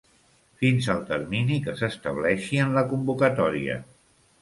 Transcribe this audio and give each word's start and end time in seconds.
Fins 0.63 0.87
al 0.93 1.03
termini 1.09 1.59
que 1.67 1.77
s'estableixi 1.83 2.65
en 2.67 2.77
la 2.79 2.87
convocatòria. 2.91 3.81